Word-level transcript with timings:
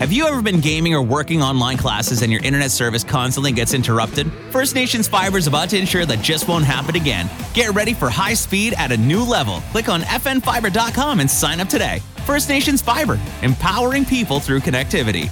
Have 0.00 0.12
you 0.12 0.26
ever 0.26 0.40
been 0.40 0.60
gaming 0.60 0.94
or 0.94 1.02
working 1.02 1.42
online 1.42 1.76
classes 1.76 2.22
and 2.22 2.32
your 2.32 2.42
internet 2.42 2.70
service 2.70 3.04
constantly 3.04 3.52
gets 3.52 3.74
interrupted? 3.74 4.32
First 4.48 4.74
Nations 4.74 5.06
Fiber 5.06 5.36
is 5.36 5.46
about 5.46 5.68
to 5.68 5.78
ensure 5.78 6.06
that 6.06 6.22
just 6.22 6.48
won't 6.48 6.64
happen 6.64 6.96
again. 6.96 7.28
Get 7.52 7.74
ready 7.74 7.92
for 7.92 8.08
high 8.08 8.32
speed 8.32 8.72
at 8.78 8.92
a 8.92 8.96
new 8.96 9.22
level. 9.22 9.60
Click 9.72 9.90
on 9.90 10.00
fnfiber.com 10.00 11.20
and 11.20 11.30
sign 11.30 11.60
up 11.60 11.68
today. 11.68 12.00
First 12.24 12.48
Nations 12.48 12.80
Fiber, 12.80 13.20
empowering 13.42 14.06
people 14.06 14.40
through 14.40 14.60
connectivity. 14.60 15.30